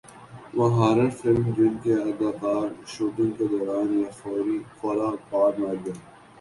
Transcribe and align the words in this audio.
وہ 0.55 0.65
ہارر 0.77 1.09
فلمیں 1.17 1.51
جن 1.57 1.73
کے 1.83 1.93
اداکار 2.03 2.67
شوٹنگ 2.93 3.31
کے 3.37 3.45
دوران 3.51 3.87
یا 3.99 4.09
فورا 4.77 5.09
بعد 5.31 5.59
مر 5.59 5.75
گئے 5.85 5.93